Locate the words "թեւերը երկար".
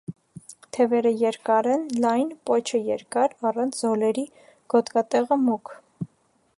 0.77-1.69